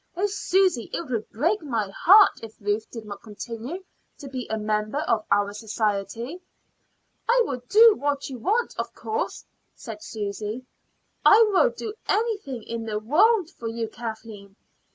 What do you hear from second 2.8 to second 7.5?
did not continue to be a member of our society." "I